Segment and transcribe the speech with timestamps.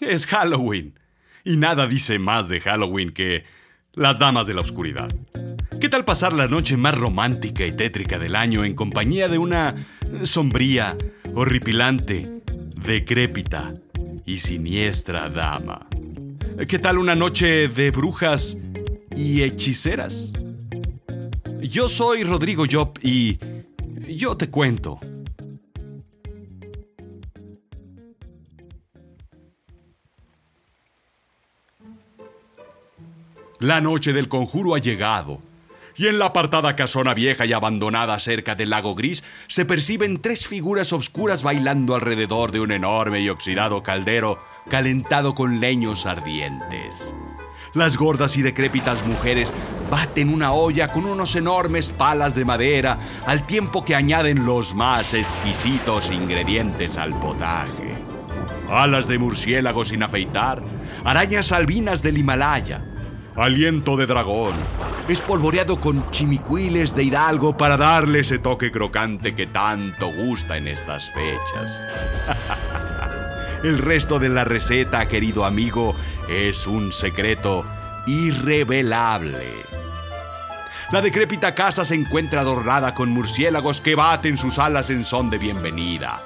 [0.00, 0.94] Es Halloween.
[1.44, 3.44] Y nada dice más de Halloween que
[3.94, 5.08] las damas de la oscuridad.
[5.80, 9.74] ¿Qué tal pasar la noche más romántica y tétrica del año en compañía de una
[10.22, 10.96] sombría,
[11.34, 12.30] horripilante,
[12.76, 13.74] decrépita
[14.24, 15.88] y siniestra dama?
[16.68, 18.56] ¿Qué tal una noche de brujas
[19.16, 20.32] y hechiceras?
[21.60, 23.38] Yo soy Rodrigo Job y
[24.08, 25.00] yo te cuento.
[33.60, 35.40] La noche del conjuro ha llegado,
[35.96, 40.46] y en la apartada casona vieja y abandonada cerca del lago gris se perciben tres
[40.46, 44.38] figuras obscuras bailando alrededor de un enorme y oxidado caldero
[44.70, 47.12] calentado con leños ardientes.
[47.74, 49.52] Las gordas y decrépitas mujeres
[49.90, 52.96] baten una olla con unos enormes palas de madera
[53.26, 57.96] al tiempo que añaden los más exquisitos ingredientes al potaje.
[58.70, 60.62] Alas de murciélago sin afeitar,
[61.04, 62.84] arañas albinas del Himalaya,
[63.42, 64.54] aliento de dragón,
[65.08, 71.10] espolvoreado con chimicuiles de hidalgo para darle ese toque crocante que tanto gusta en estas
[71.10, 71.82] fechas.
[73.62, 75.94] El resto de la receta, querido amigo,
[76.28, 77.64] es un secreto
[78.06, 79.52] irrevelable.
[80.90, 85.38] La decrépita casa se encuentra adornada con murciélagos que baten sus alas en son de
[85.38, 86.18] bienvenida.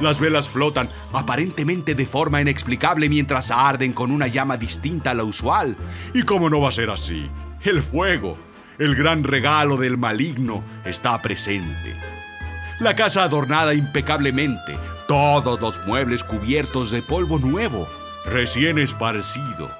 [0.00, 5.24] Las velas flotan, aparentemente de forma inexplicable, mientras arden con una llama distinta a la
[5.24, 5.76] usual.
[6.14, 7.30] ¿Y cómo no va a ser así?
[7.62, 8.38] El fuego,
[8.78, 11.94] el gran regalo del maligno, está presente.
[12.78, 17.86] La casa adornada impecablemente, todos los muebles cubiertos de polvo nuevo,
[18.24, 19.70] recién esparcido.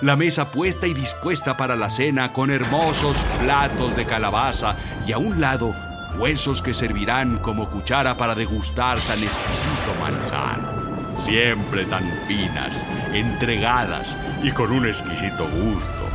[0.00, 5.18] La mesa puesta y dispuesta para la cena con hermosos platos de calabaza y a
[5.18, 5.74] un lado
[6.18, 10.76] huesos que servirán como cuchara para degustar tan exquisito manjar.
[11.18, 12.72] Siempre tan finas,
[13.12, 16.06] entregadas y con un exquisito gusto.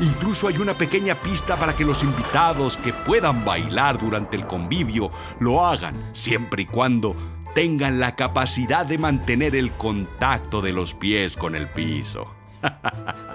[0.00, 5.10] Incluso hay una pequeña pista para que los invitados que puedan bailar durante el convivio
[5.38, 7.14] lo hagan, siempre y cuando
[7.54, 12.26] tengan la capacidad de mantener el contacto de los pies con el piso.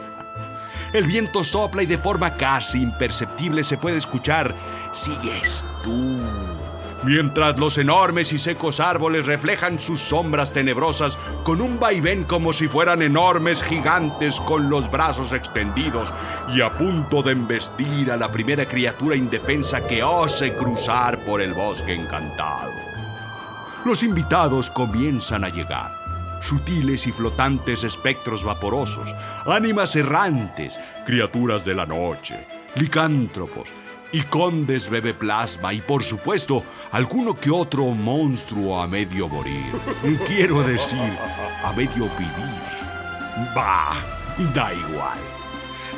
[0.94, 4.56] El viento sopla y de forma casi imperceptible se puede escuchar,
[4.98, 6.20] sigues tú.
[7.04, 12.68] Mientras los enormes y secos árboles reflejan sus sombras tenebrosas con un vaivén como si
[12.68, 16.12] fueran enormes gigantes con los brazos extendidos
[16.54, 21.54] y a punto de embestir a la primera criatura indefensa que ose cruzar por el
[21.54, 22.74] bosque encantado.
[23.86, 25.92] Los invitados comienzan a llegar
[26.42, 29.16] sutiles y flotantes espectros vaporosos,
[29.46, 32.36] ánimas errantes, criaturas de la noche,
[32.76, 33.70] licántropos
[34.12, 39.72] y condes bebe plasma y por supuesto alguno que otro monstruo a medio morir.
[40.26, 41.18] Quiero decir,
[41.64, 42.62] a medio vivir.
[43.56, 43.96] Bah,
[44.54, 45.20] da igual.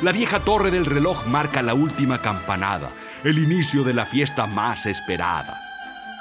[0.02, 2.90] La vieja torre del reloj marca la última campanada,
[3.22, 5.60] el inicio de la fiesta más esperada.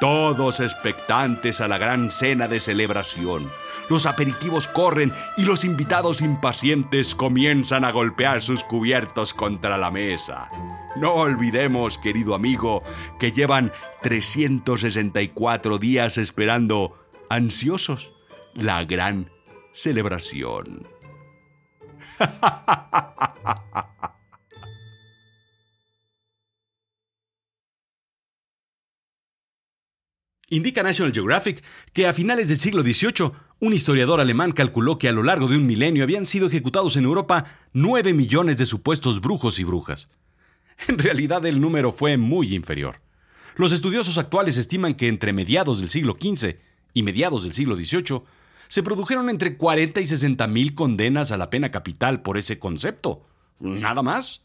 [0.01, 3.49] Todos expectantes a la gran cena de celebración
[3.89, 10.49] los aperitivos corren y los invitados impacientes comienzan a golpear sus cubiertos contra la mesa.
[10.95, 12.83] No olvidemos, querido amigo,
[13.19, 16.95] que llevan 364 días esperando,
[17.29, 18.13] ansiosos,
[18.53, 19.31] la gran
[19.71, 20.87] celebración.
[30.49, 35.11] Indica National Geographic que a finales del siglo XVIII, un historiador alemán calculó que a
[35.11, 39.59] lo largo de un milenio habían sido ejecutados en Europa 9 millones de supuestos brujos
[39.59, 40.09] y brujas.
[40.87, 43.01] En realidad el número fue muy inferior.
[43.55, 46.55] Los estudiosos actuales estiman que entre mediados del siglo XV
[46.93, 48.21] y mediados del siglo XVIII
[48.69, 53.25] se produjeron entre 40 y 60 mil condenas a la pena capital por ese concepto.
[53.59, 54.41] Nada más.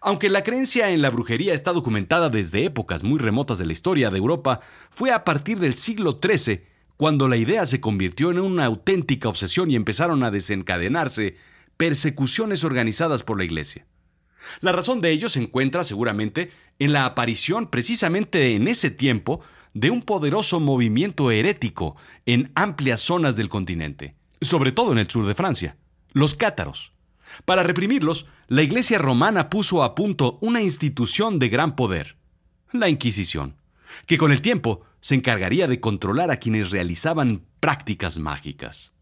[0.00, 4.10] Aunque la creencia en la brujería está documentada desde épocas muy remotas de la historia
[4.10, 4.60] de Europa,
[4.90, 6.62] fue a partir del siglo XIII
[6.96, 11.36] cuando la idea se convirtió en una auténtica obsesión y empezaron a desencadenarse
[11.76, 13.86] persecuciones organizadas por la Iglesia.
[14.60, 19.40] La razón de ello se encuentra seguramente en la aparición precisamente en ese tiempo
[19.74, 21.96] de un poderoso movimiento herético
[22.26, 25.76] en amplias zonas del continente, sobre todo en el sur de Francia,
[26.12, 26.92] los cátaros.
[27.44, 32.16] Para reprimirlos, la Iglesia romana puso a punto una institución de gran poder,
[32.72, 33.56] la Inquisición,
[34.06, 38.92] que con el tiempo se encargaría de controlar a quienes realizaban prácticas mágicas.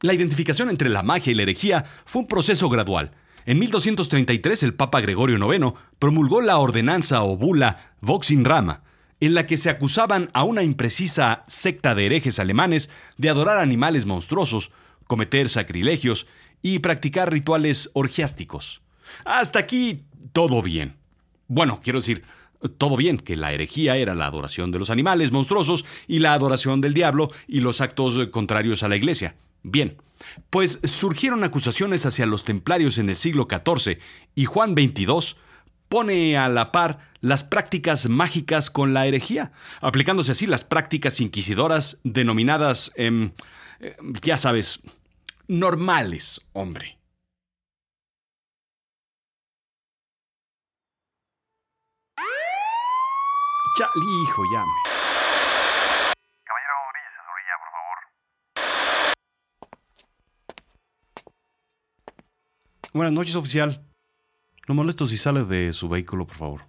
[0.00, 3.12] La identificación entre la magia y la herejía fue un proceso gradual.
[3.44, 8.82] En 1233 el Papa Gregorio IX promulgó la ordenanza o bula Vox in Rama,
[9.20, 14.06] en la que se acusaban a una imprecisa secta de herejes alemanes de adorar animales
[14.06, 14.70] monstruosos,
[15.06, 16.26] cometer sacrilegios
[16.62, 18.82] y practicar rituales orgiásticos.
[19.24, 20.02] Hasta aquí
[20.32, 20.96] todo bien.
[21.48, 22.22] Bueno, quiero decir,
[22.78, 26.80] todo bien, que la herejía era la adoración de los animales monstruosos y la adoración
[26.80, 29.34] del diablo y los actos contrarios a la iglesia.
[29.62, 29.96] Bien,
[30.50, 33.98] pues surgieron acusaciones hacia los templarios en el siglo XIV
[34.34, 35.36] y Juan XXII
[35.88, 42.00] pone a la par las prácticas mágicas con la herejía, aplicándose así las prácticas inquisidoras
[42.04, 43.32] denominadas, em,
[43.80, 44.80] eh, ya sabes,
[45.50, 46.96] normales, hombre.
[53.76, 53.90] Chale,
[54.22, 54.42] hijo.
[56.44, 56.74] Caballero,
[57.34, 57.98] orilla, por favor.
[62.92, 63.84] Buenas noches, oficial.
[64.68, 66.66] No molesto si sale de su vehículo, por favor.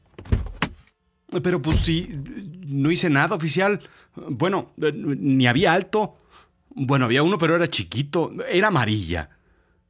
[1.44, 2.10] Pero pues sí,
[2.66, 3.80] no hice nada, oficial.
[4.16, 6.18] Bueno, eh, ni había alto.
[6.74, 8.32] Bueno, había uno, pero era chiquito.
[8.50, 9.30] Era amarilla.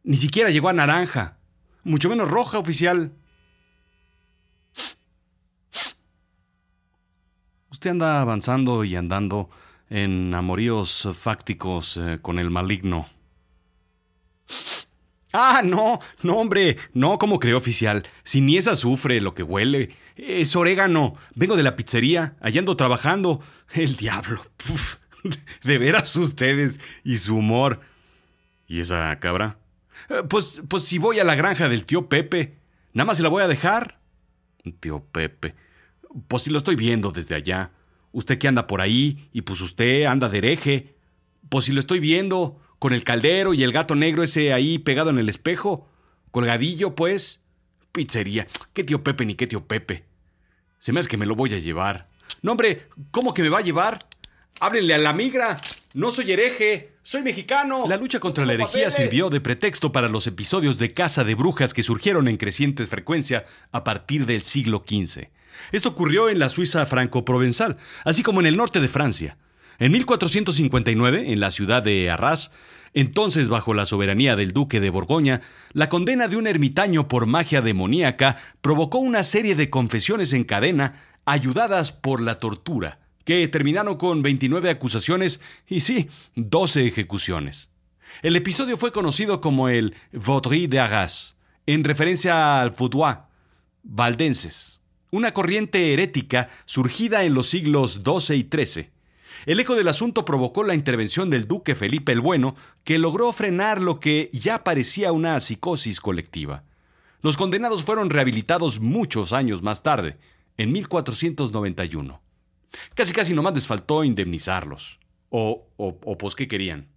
[0.03, 1.37] Ni siquiera llegó a naranja.
[1.83, 3.13] Mucho menos roja, oficial.
[7.69, 9.49] Usted anda avanzando y andando
[9.89, 13.07] en amoríos fácticos eh, con el maligno.
[15.33, 18.05] Ah, no, no, hombre, no, como creo, oficial.
[18.23, 21.15] Si ni es azufre lo que huele, es orégano.
[21.35, 23.41] Vengo de la pizzería, allá ando trabajando.
[23.73, 24.45] El diablo.
[24.57, 24.95] Puf,
[25.63, 27.81] de veras ustedes y su humor.
[28.67, 29.57] ¿Y esa cabra?
[30.09, 32.57] Eh, Pues, pues si voy a la granja del tío Pepe,
[32.93, 33.99] nada más se la voy a dejar.
[34.79, 35.55] Tío Pepe.
[36.27, 37.71] Pues si lo estoy viendo desde allá.
[38.13, 40.95] Usted que anda por ahí, y pues usted anda de hereje.
[41.49, 45.09] Pues si lo estoy viendo, con el caldero y el gato negro ese ahí pegado
[45.11, 45.87] en el espejo.
[46.31, 47.43] Colgadillo, pues.
[47.91, 48.47] Pizzería.
[48.73, 50.05] ¿Qué tío Pepe ni qué tío Pepe?
[50.77, 52.09] Se me hace que me lo voy a llevar.
[52.41, 53.99] No, hombre, ¿cómo que me va a llevar?
[54.61, 55.57] Háblenle a la migra.
[55.95, 57.85] No soy hereje, soy mexicano.
[57.87, 58.93] La lucha contra la herejía papeles.
[58.93, 63.43] sirvió de pretexto para los episodios de caza de brujas que surgieron en creciente frecuencia
[63.71, 65.29] a partir del siglo XV.
[65.71, 69.35] Esto ocurrió en la Suiza franco-provenzal, así como en el norte de Francia.
[69.79, 72.51] En 1459, en la ciudad de Arras,
[72.93, 75.41] entonces bajo la soberanía del duque de Borgoña,
[75.73, 81.01] la condena de un ermitaño por magia demoníaca provocó una serie de confesiones en cadena
[81.25, 87.69] ayudadas por la tortura, que terminaron con 29 acusaciones y sí, 12 ejecuciones.
[88.21, 91.35] El episodio fue conocido como el Vaudry de Arras,
[91.65, 93.17] en referencia al Foudois,
[93.83, 94.79] valdenses,
[95.11, 98.89] una corriente herética surgida en los siglos XII y XIII.
[99.45, 103.81] El eco del asunto provocó la intervención del duque Felipe el Bueno, que logró frenar
[103.81, 106.63] lo que ya parecía una psicosis colectiva.
[107.21, 110.17] Los condenados fueron rehabilitados muchos años más tarde,
[110.57, 112.21] en 1491.
[112.93, 114.99] Casi casi nomás les faltó indemnizarlos.
[115.29, 116.89] O, o, o pues, ¿qué querían?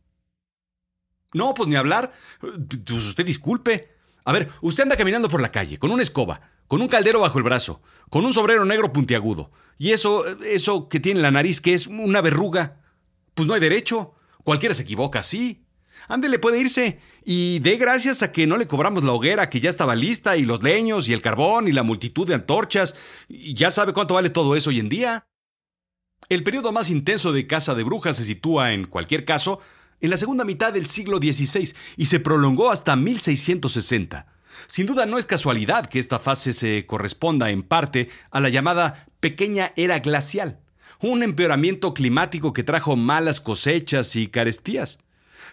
[1.33, 2.13] No, pues ni hablar.
[2.41, 3.91] Pues usted disculpe.
[4.25, 7.37] A ver, usted anda caminando por la calle, con una escoba, con un caldero bajo
[7.39, 9.53] el brazo, con un sombrero negro puntiagudo.
[9.77, 12.81] Y eso, eso que tiene en la nariz, que es una verruga.
[13.35, 14.15] Pues no hay derecho.
[14.43, 15.67] Cualquiera se equivoca, sí.
[16.09, 17.01] Ándele, puede irse.
[17.25, 20.45] Y dé gracias a que no le cobramos la hoguera que ya estaba lista, y
[20.45, 22.95] los leños, y el carbón, y la multitud de antorchas.
[23.29, 25.27] Y ya sabe cuánto vale todo eso hoy en día.
[26.29, 29.61] El periodo más intenso de caza de brujas se sitúa, en cualquier caso,
[30.01, 34.27] en la segunda mitad del siglo XVI y se prolongó hasta 1660.
[34.67, 39.07] Sin duda no es casualidad que esta fase se corresponda en parte a la llamada
[39.21, 40.61] pequeña era glacial,
[41.01, 44.99] un empeoramiento climático que trajo malas cosechas y carestías.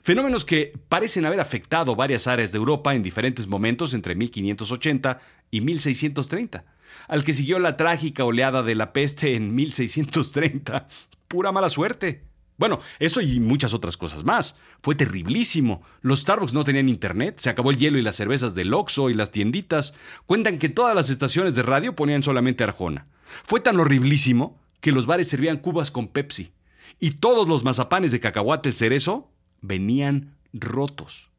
[0.03, 5.19] Fenómenos que parecen haber afectado varias áreas de Europa en diferentes momentos entre 1580
[5.51, 6.63] y 1630,
[7.07, 10.87] al que siguió la trágica oleada de la peste en 1630.
[11.27, 12.23] Pura mala suerte.
[12.57, 14.55] Bueno, eso y muchas otras cosas más.
[14.83, 15.81] Fue terriblísimo.
[16.01, 19.15] Los Starbucks no tenían internet, se acabó el hielo y las cervezas del Oxxo y
[19.15, 19.95] las tienditas.
[20.27, 23.07] Cuentan que todas las estaciones de radio ponían solamente Arjona.
[23.45, 26.51] Fue tan horriblísimo que los bares servían cubas con Pepsi.
[26.99, 29.31] Y todos los mazapanes de cacahuate el cerezo
[29.61, 31.30] venían rotos.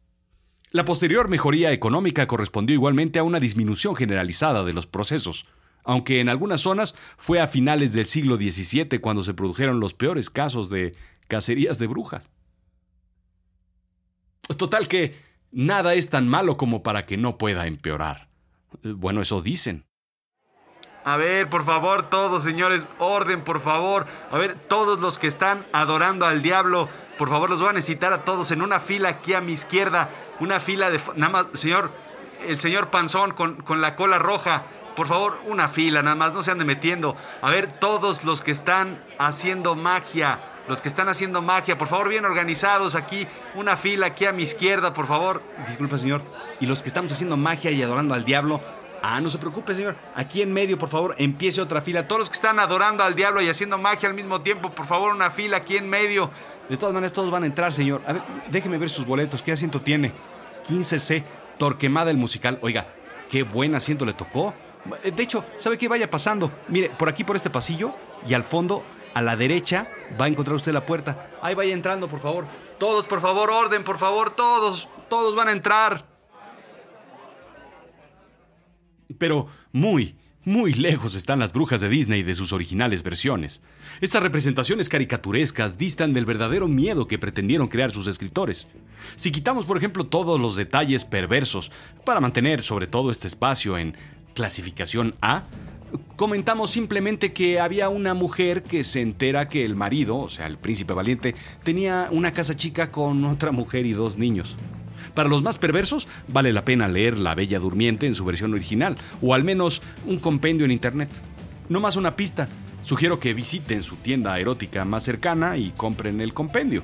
[0.72, 5.46] La posterior mejoría económica correspondió igualmente a una disminución generalizada de los procesos,
[5.84, 10.30] aunque en algunas zonas fue a finales del siglo XVII cuando se produjeron los peores
[10.30, 10.92] casos de
[11.28, 12.30] cacerías de brujas.
[14.56, 15.14] Total que
[15.50, 18.28] nada es tan malo como para que no pueda empeorar.
[18.82, 19.84] Bueno, eso dicen.
[21.04, 24.06] A ver, por favor, todos, señores, orden, por favor.
[24.30, 26.88] A ver, todos los que están adorando al diablo,
[27.18, 30.10] por favor, los voy a necesitar a todos en una fila aquí a mi izquierda.
[30.42, 31.00] Una fila de...
[31.14, 31.92] Nada más, señor,
[32.48, 34.64] el señor Panzón con, con la cola roja.
[34.96, 37.14] por favor, una fila nada más, no se ande metiendo.
[37.42, 42.08] A ver, todos los que están haciendo magia, los que están haciendo magia, por favor,
[42.08, 45.40] bien organizados aquí, una fila aquí a mi izquierda, por favor.
[45.64, 46.22] Disculpa, señor.
[46.58, 48.60] Y los que estamos haciendo magia y adorando al diablo,
[49.04, 49.96] Ah, no se preocupe, señor.
[50.14, 52.06] Aquí en medio, por favor, empiece otra fila.
[52.06, 55.12] Todos los que están adorando al diablo y haciendo magia al mismo tiempo, por favor,
[55.12, 56.30] una fila aquí en medio.
[56.68, 58.00] De todas maneras, todos van a entrar, señor.
[58.06, 59.42] A ver, déjeme ver sus boletos.
[59.42, 60.12] ¿Qué asiento tiene?
[60.62, 61.24] 15C,
[61.58, 62.58] Torquemada el musical.
[62.62, 62.86] Oiga,
[63.30, 64.54] qué buen asiento le tocó.
[65.02, 66.50] De hecho, ¿sabe qué vaya pasando?
[66.68, 67.94] Mire, por aquí, por este pasillo,
[68.26, 69.88] y al fondo, a la derecha,
[70.20, 71.30] va a encontrar usted la puerta.
[71.40, 72.46] Ahí vaya entrando, por favor.
[72.78, 76.04] Todos, por favor, orden, por favor, todos, todos van a entrar.
[79.18, 83.60] Pero muy, muy lejos están las brujas de Disney de sus originales versiones.
[84.00, 88.66] Estas representaciones caricaturescas distan del verdadero miedo que pretendieron crear sus escritores.
[89.14, 91.70] Si quitamos, por ejemplo, todos los detalles perversos,
[92.04, 93.96] para mantener sobre todo este espacio en
[94.34, 95.44] clasificación A,
[96.16, 100.58] comentamos simplemente que había una mujer que se entera que el marido, o sea, el
[100.58, 104.56] príncipe valiente, tenía una casa chica con otra mujer y dos niños.
[105.14, 108.96] Para los más perversos, vale la pena leer La Bella Durmiente en su versión original,
[109.20, 111.10] o al menos un compendio en internet.
[111.68, 112.48] No más una pista,
[112.82, 116.82] sugiero que visiten su tienda erótica más cercana y compren el compendio.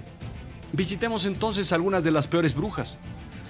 [0.73, 2.99] Visitemos entonces algunas de las peores brujas.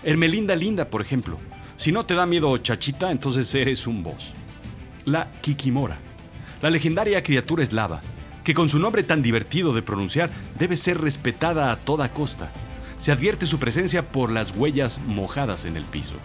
[0.04, 1.38] Hermelinda Linda, por ejemplo.
[1.76, 4.32] Si no te da miedo Chachita, entonces eres un boss.
[5.04, 5.98] La Kikimora,
[6.62, 8.00] la legendaria criatura eslava,
[8.44, 12.52] que con su nombre tan divertido de pronunciar debe ser respetada a toda costa
[12.98, 16.16] se advierte su presencia por las huellas mojadas en el piso.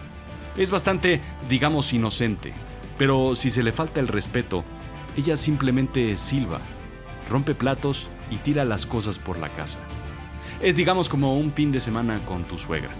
[0.56, 2.52] Es bastante, digamos, inocente,
[2.98, 4.64] pero si se le falta el respeto,
[5.16, 6.60] ella simplemente silba,
[7.30, 9.78] rompe platos y tira las cosas por la casa.
[10.60, 12.90] Es, digamos, como un fin de semana con tu suegra,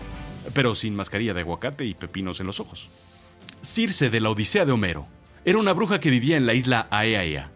[0.53, 2.91] pero sin mascarilla de aguacate y pepinos en los ojos.
[3.61, 5.07] Circe de la Odisea de Homero
[5.45, 7.51] era una bruja que vivía en la isla Aeaea.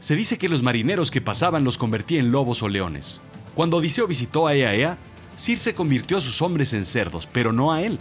[0.00, 3.20] Se dice que los marineros que pasaban los convertía en lobos o leones.
[3.54, 4.98] Cuando Odiseo visitó Aeaea,
[5.36, 7.98] Circe convirtió a sus hombres en cerdos, pero no a él.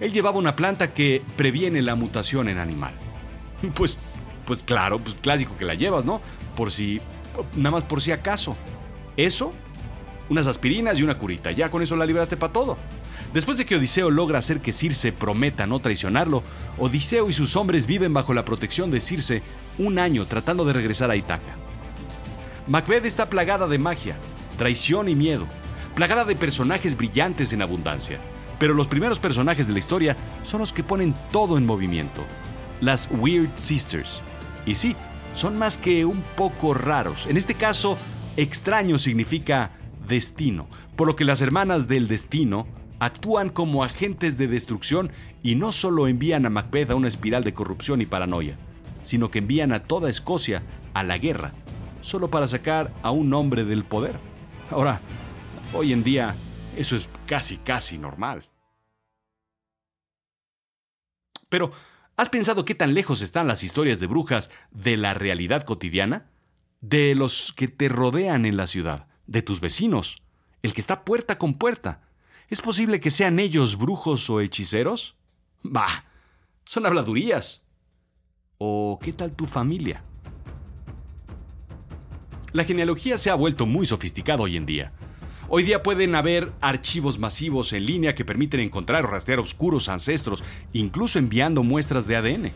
[0.00, 2.94] Él llevaba una planta que previene la mutación en animal.
[3.74, 4.00] Pues,
[4.46, 6.22] pues claro, pues clásico que la llevas, ¿no?
[6.56, 6.98] Por si,
[7.54, 8.56] nada más por si acaso.
[9.18, 9.52] Eso,
[10.30, 11.50] unas aspirinas y una curita.
[11.50, 12.78] Ya con eso la libraste para todo.
[13.34, 16.42] Después de que Odiseo logra hacer que Circe prometa no traicionarlo,
[16.78, 19.42] Odiseo y sus hombres viven bajo la protección de Circe
[19.76, 21.54] un año tratando de regresar a Itaca.
[22.66, 24.16] Macbeth está plagada de magia,
[24.56, 25.46] traición y miedo
[26.00, 28.18] plagada de personajes brillantes en abundancia.
[28.58, 32.24] Pero los primeros personajes de la historia son los que ponen todo en movimiento.
[32.80, 34.22] Las Weird Sisters.
[34.64, 34.96] Y sí,
[35.34, 37.26] son más que un poco raros.
[37.26, 37.98] En este caso,
[38.38, 39.72] extraño significa
[40.08, 42.66] destino, por lo que las hermanas del destino
[42.98, 47.52] actúan como agentes de destrucción y no solo envían a Macbeth a una espiral de
[47.52, 48.56] corrupción y paranoia,
[49.02, 50.62] sino que envían a toda Escocia
[50.94, 51.52] a la guerra,
[52.00, 54.18] solo para sacar a un hombre del poder.
[54.70, 55.02] Ahora,
[55.72, 56.34] Hoy en día
[56.76, 58.48] eso es casi, casi normal.
[61.48, 61.70] Pero,
[62.16, 66.28] ¿has pensado qué tan lejos están las historias de brujas de la realidad cotidiana?
[66.80, 70.22] De los que te rodean en la ciudad, de tus vecinos,
[70.62, 72.02] el que está puerta con puerta.
[72.48, 75.16] ¿Es posible que sean ellos brujos o hechiceros?
[75.62, 76.04] Bah,
[76.64, 77.62] son habladurías.
[78.58, 80.02] ¿O qué tal tu familia?
[82.52, 84.92] La genealogía se ha vuelto muy sofisticada hoy en día.
[85.52, 90.44] Hoy día pueden haber archivos masivos en línea que permiten encontrar o rastrear oscuros ancestros,
[90.72, 92.52] incluso enviando muestras de ADN.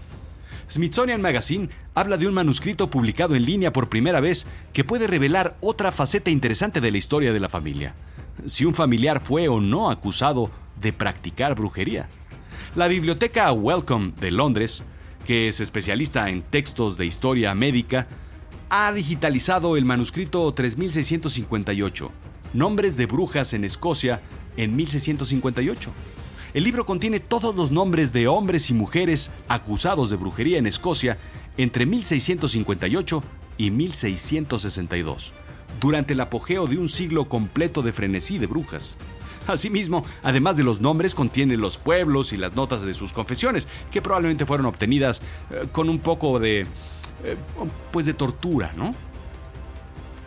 [0.71, 5.57] Smithsonian Magazine habla de un manuscrito publicado en línea por primera vez que puede revelar
[5.61, 7.97] otra faceta interesante de la historia de la familia.
[8.47, 12.09] Si un familiar fue o no acusado de practicar brujería.
[12.77, 14.85] La biblioteca Wellcome de Londres,
[15.27, 18.07] que es especialista en textos de historia médica,
[18.69, 22.13] ha digitalizado el manuscrito 3658
[22.55, 24.23] Nombres de brujas en Escocia
[24.57, 25.91] en 1658.
[26.55, 31.19] El libro contiene todos los nombres de hombres y mujeres acusados de brujería en Escocia
[31.57, 33.25] entre 1658
[33.59, 35.33] y 1662,
[35.81, 38.99] durante el apogeo de un siglo completo de frenesí de brujas.
[39.49, 44.01] Asimismo, además de los nombres, contiene los pueblos y las notas de sus confesiones, que
[44.01, 46.61] probablemente fueron obtenidas eh, con un poco de...
[47.25, 47.37] Eh,
[47.91, 48.95] pues de tortura, ¿no?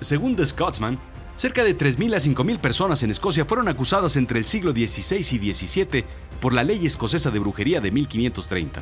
[0.02, 1.00] Según The Scotsman,
[1.38, 5.54] Cerca de 3.000 a 5.000 personas en Escocia fueron acusadas entre el siglo XVI y
[5.54, 6.04] XVII
[6.42, 8.82] por la ley escocesa de brujería de 1530,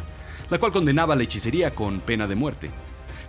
[0.49, 2.71] la cual condenaba la hechicería con pena de muerte.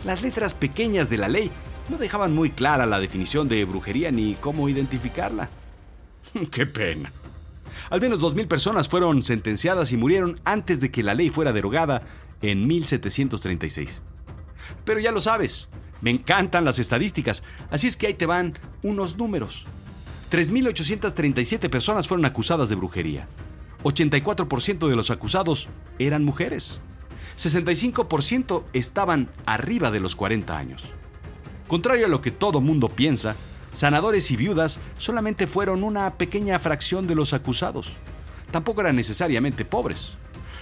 [0.04, 1.50] Las letras pequeñas de la ley
[1.88, 5.50] no dejaban muy clara la definición de brujería ni cómo identificarla.
[6.52, 7.12] ¡Qué pena!
[7.90, 12.02] Al menos 2.000 personas fueron sentenciadas y murieron antes de que la ley fuera derogada
[12.42, 14.02] en 1736.
[14.84, 15.68] Pero ya lo sabes,
[16.06, 19.66] me encantan las estadísticas, así es que ahí te van unos números.
[20.30, 23.26] 3.837 personas fueron acusadas de brujería.
[23.82, 25.66] 84% de los acusados
[25.98, 26.80] eran mujeres.
[27.36, 30.84] 65% estaban arriba de los 40 años.
[31.66, 33.34] Contrario a lo que todo mundo piensa,
[33.72, 37.94] sanadores y viudas solamente fueron una pequeña fracción de los acusados.
[38.52, 40.12] Tampoco eran necesariamente pobres.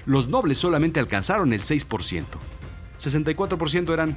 [0.06, 2.24] Los nobles solamente alcanzaron el 6%.
[2.98, 4.16] 64% eran,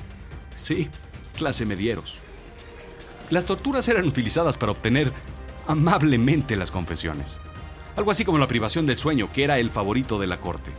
[0.55, 0.89] sí,
[1.38, 2.15] clase medieros.
[3.29, 5.13] Las torturas eran utilizadas para obtener
[5.67, 7.39] amablemente las confesiones.
[7.96, 10.72] Algo así como la privación del sueño, que era el favorito de la corte.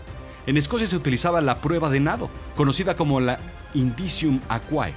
[0.47, 3.39] En Escocia se utilizaba la prueba de nado, conocida como la
[3.75, 4.95] Indicium Aquae.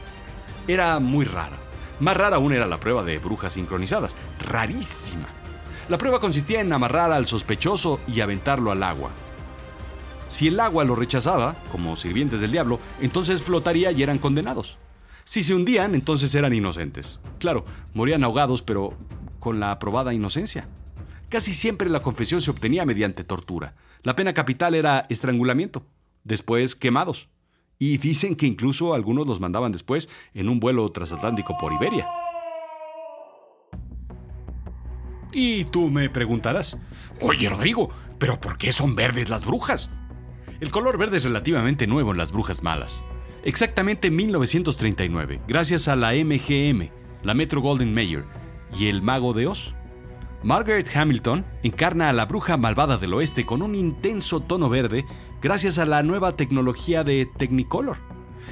[0.68, 1.58] Era muy rara.
[2.00, 4.16] Más rara aún era la prueba de brujas sincronizadas.
[4.40, 5.28] Rarísima.
[5.90, 9.12] La prueba consistía en amarrar al sospechoso y aventarlo al agua.
[10.30, 14.78] Si el agua lo rechazaba, como sirvientes del diablo, entonces flotaría y eran condenados.
[15.32, 17.22] Si se hundían, entonces eran inocentes.
[17.40, 18.98] Claro, morían ahogados, pero
[19.40, 20.68] con la aprobada inocencia.
[21.30, 23.74] Casi siempre la confesión se obtenía mediante tortura.
[24.04, 25.86] La pena capital era estrangulamiento,
[26.26, 27.30] después quemados.
[27.80, 32.06] Y dicen que incluso algunos los mandaban después en un vuelo transatlántico por Iberia.
[35.32, 36.78] Y tú me preguntarás,
[37.22, 39.90] oye Rodrigo, ¿pero por qué son verdes las brujas?
[40.60, 43.06] El color verde es relativamente nuevo en las brujas malas.
[43.44, 46.90] Exactamente en 1939, gracias a la MGM,
[47.24, 48.24] la Metro Golden Mayer
[48.78, 49.74] y el Mago de Oz.
[50.44, 55.06] Margaret Hamilton encarna a la bruja malvada del oeste con un intenso tono verde
[55.42, 57.98] gracias a la nueva tecnología de Technicolor.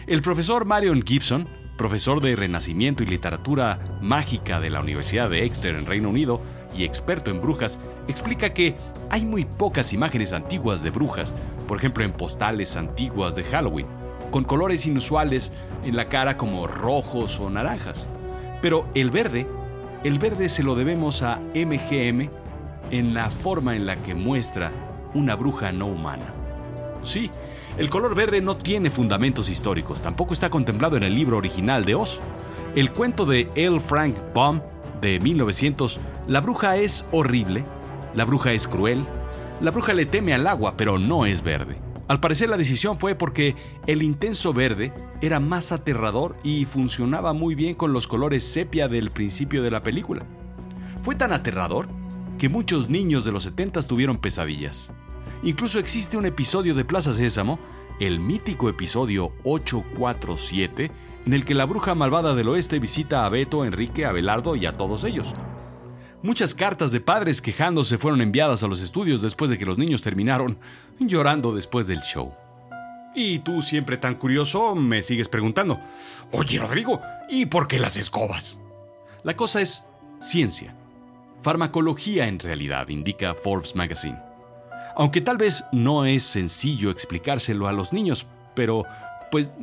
[0.08, 5.76] El profesor Marion Gibson, profesor de Renacimiento y Literatura Mágica de la Universidad de Exeter
[5.76, 6.42] en Reino Unido
[6.76, 8.76] y experto en brujas, explica que
[9.12, 11.36] hay muy pocas imágenes antiguas de brujas,
[11.68, 13.99] por ejemplo en postales antiguas de Halloween,
[14.32, 15.52] con colores inusuales
[15.84, 18.08] en la cara como rojos o naranjas.
[18.62, 19.48] Pero el verde
[20.04, 22.30] el verde se lo debemos a MGM
[22.90, 24.72] en la forma en la que muestra
[25.14, 26.34] una bruja no humana.
[27.04, 27.30] Sí,
[27.78, 31.96] el color verde no tiene fundamentos históricos, tampoco está contemplado en el libro original de
[31.96, 32.22] Oz.
[32.76, 33.82] El cuento de L.
[33.82, 34.62] Frank Baum
[35.02, 37.66] de 1900, la bruja es horrible,
[38.14, 39.06] la bruja es cruel,
[39.60, 41.89] la bruja le teme al agua, pero no es verde.
[42.10, 44.92] Al parecer la decisión fue porque el intenso verde
[45.22, 49.84] era más aterrador y funcionaba muy bien con los colores sepia del principio de la
[49.84, 50.26] película.
[51.04, 51.88] Fue tan aterrador
[52.40, 54.90] que muchos niños de los 70 tuvieron pesadillas.
[55.44, 57.60] Incluso existe un episodio de Plaza Sésamo,
[58.00, 60.92] el mítico episodio 847,
[61.28, 64.76] en el que la bruja malvada del oeste visita a Beto, Enrique, Abelardo y a
[64.76, 65.36] todos ellos.
[66.22, 70.02] Muchas cartas de padres quejándose fueron enviadas a los estudios después de que los niños
[70.02, 70.58] terminaron
[71.00, 72.34] llorando después del show.
[73.16, 75.80] Y tú, siempre tan curioso, me sigues preguntando,
[76.32, 78.60] oye Rodrigo, ¿y por qué las escobas?
[79.24, 79.86] La cosa es
[80.20, 80.76] ciencia.
[81.42, 84.20] Farmacología en realidad, indica Forbes Magazine.
[84.98, 88.84] Aunque tal vez no es sencillo explicárselo a los niños, pero
[89.32, 89.54] pues,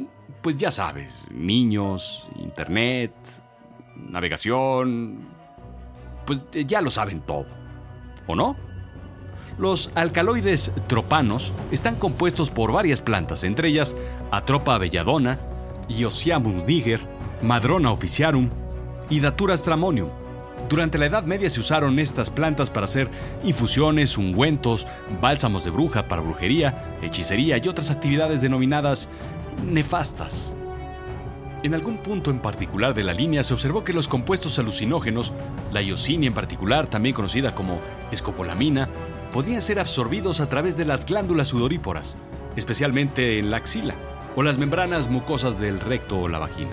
[0.40, 3.12] pues ya sabes, niños, internet,
[3.94, 5.35] navegación,
[6.26, 7.46] pues eh, ya lo saben todo.
[8.26, 8.56] ¿O no?
[9.58, 13.96] Los alcaloides tropanos están compuestos por varias plantas, entre ellas
[14.30, 15.38] Atropa belladona,
[15.88, 17.00] Iosiamus niger,
[17.40, 18.50] Madrona officiarum
[19.08, 20.10] y Datura stramonium.
[20.68, 23.08] Durante la Edad Media se usaron estas plantas para hacer
[23.44, 24.86] infusiones, ungüentos,
[25.22, 29.08] bálsamos de bruja para brujería, hechicería y otras actividades denominadas
[29.64, 30.54] nefastas.
[31.66, 35.32] En algún punto en particular de la línea se observó que los compuestos alucinógenos,
[35.72, 37.80] la iosinia en particular, también conocida como
[38.12, 38.88] escopolamina,
[39.32, 42.16] podían ser absorbidos a través de las glándulas sudoríporas,
[42.54, 43.96] especialmente en la axila,
[44.36, 46.70] o las membranas mucosas del recto o la vagina.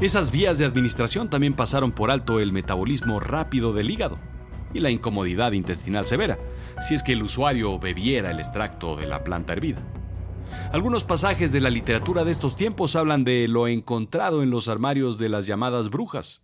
[0.00, 4.18] Esas vías de administración también pasaron por alto el metabolismo rápido del hígado
[4.74, 6.36] y la incomodidad intestinal severa,
[6.80, 9.84] si es que el usuario bebiera el extracto de la planta hervida.
[10.72, 15.18] Algunos pasajes de la literatura de estos tiempos hablan de lo encontrado en los armarios
[15.18, 16.42] de las llamadas brujas.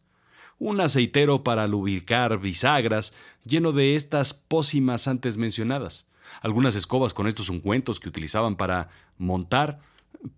[0.58, 3.12] Un aceitero para lubricar bisagras
[3.44, 6.06] lleno de estas pócimas antes mencionadas.
[6.40, 9.78] Algunas escobas con estos ungüentos que utilizaban para montar,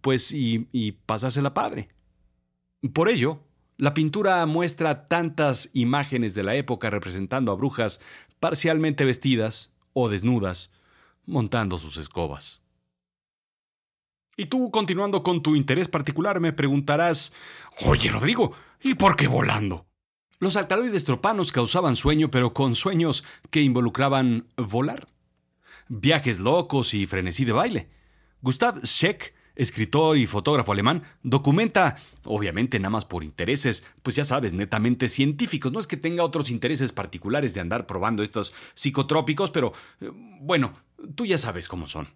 [0.00, 1.88] pues y, y pasársela padre.
[2.92, 3.40] Por ello,
[3.76, 8.00] la pintura muestra tantas imágenes de la época representando a brujas
[8.40, 10.70] parcialmente vestidas o desnudas,
[11.26, 12.60] montando sus escobas.
[14.40, 17.32] Y tú, continuando con tu interés particular, me preguntarás,
[17.84, 19.88] oye Rodrigo, ¿y por qué volando?
[20.38, 25.08] Los alcaloides tropanos causaban sueño, pero con sueños que involucraban volar.
[25.88, 27.90] Viajes locos y frenesí de baile.
[28.40, 34.52] Gustav Scheck, escritor y fotógrafo alemán, documenta, obviamente nada más por intereses, pues ya sabes,
[34.52, 35.72] netamente científicos.
[35.72, 40.74] No es que tenga otros intereses particulares de andar probando estos psicotrópicos, pero eh, bueno,
[41.16, 42.08] tú ya sabes cómo son.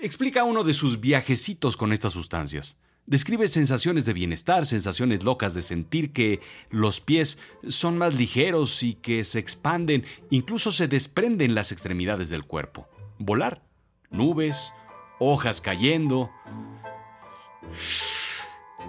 [0.00, 2.76] Explica uno de sus viajecitos con estas sustancias.
[3.06, 8.94] Describe sensaciones de bienestar, sensaciones locas de sentir que los pies son más ligeros y
[8.94, 12.88] que se expanden, incluso se desprenden las extremidades del cuerpo.
[13.18, 13.62] Volar,
[14.10, 14.72] nubes,
[15.18, 16.30] hojas cayendo.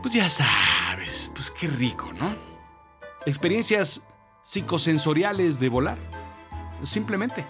[0.01, 2.37] Pues ya sabes, pues qué rico, ¿no?
[3.25, 4.01] Experiencias
[4.43, 5.97] psicosensoriales de volar.
[6.83, 7.43] Simplemente.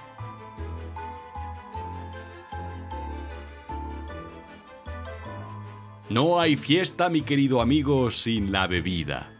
[6.09, 9.31] No hay fiesta, mi querido amigo, sin la bebida.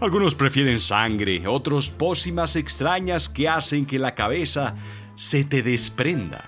[0.00, 4.74] Algunos prefieren sangre, otros pócimas extrañas que hacen que la cabeza
[5.14, 6.44] se te desprenda.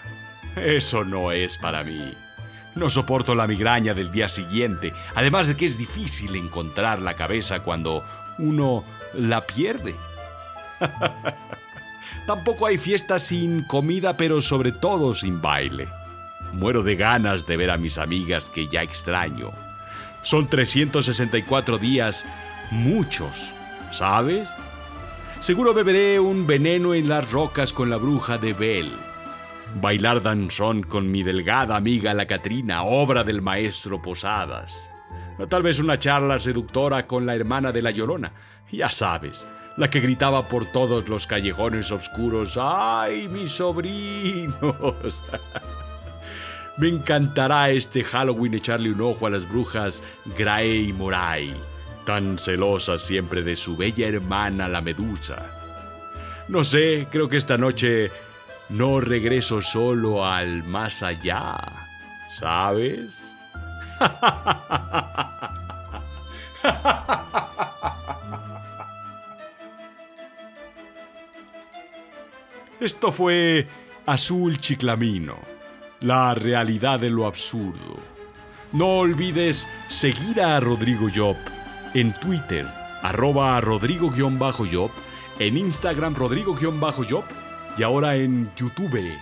[0.56, 2.14] Eso no es para mí.
[2.74, 7.60] No soporto la migraña del día siguiente, además de que es difícil encontrar la cabeza
[7.60, 8.02] cuando
[8.38, 9.94] uno la pierde.
[12.26, 15.86] Tampoco hay fiesta sin comida, pero sobre todo sin baile.
[16.54, 19.50] Muero de ganas de ver a mis amigas que ya extraño.
[20.22, 22.24] Son 364 días,
[22.70, 23.50] muchos,
[23.90, 24.48] ¿sabes?
[25.40, 28.92] Seguro beberé un veneno en las rocas con la bruja de Bel.
[29.80, 34.88] Bailar danzón con mi delgada amiga la Catrina, obra del maestro Posadas.
[35.48, 38.32] Tal vez una charla seductora con la hermana de la Llorona.
[38.70, 45.22] Ya sabes, la que gritaba por todos los callejones oscuros, ¡ay, mis sobrinos!
[46.76, 50.02] Me encantará este Halloween echarle un ojo a las brujas
[50.36, 51.54] Grae y Morai,
[52.04, 55.52] tan celosas siempre de su bella hermana la Medusa.
[56.48, 58.10] No sé, creo que esta noche
[58.70, 61.56] no regreso solo al más allá,
[62.36, 63.22] ¿sabes?
[72.80, 73.68] Esto fue
[74.06, 75.53] Azul Chiclamino
[76.04, 77.98] la realidad de lo absurdo.
[78.72, 81.36] No olvides seguir a Rodrigo Job
[81.94, 82.66] en Twitter,
[83.02, 84.90] arroba Rodrigo-Job,
[85.38, 87.24] en Instagram Rodrigo-Job
[87.78, 89.16] y ahora en YouTube.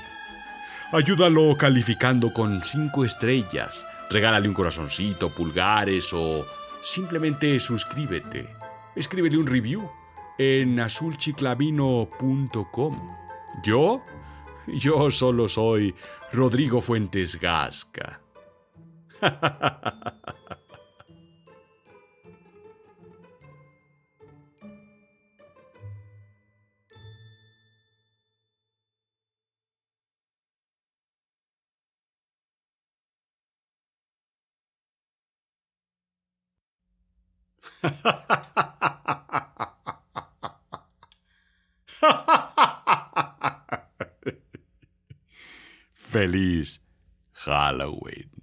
[0.90, 6.44] Ayúdalo calificando con cinco estrellas, regálale un corazoncito, pulgares o
[6.82, 8.48] simplemente suscríbete.
[8.96, 9.88] Escríbele un review
[10.36, 13.16] en azulchiclamino.com.
[13.62, 14.02] Yo
[14.66, 15.94] yo solo soy
[16.32, 18.20] Rodrigo Fuentes Gasca.
[46.12, 46.78] Feliz
[47.46, 48.41] Halloween.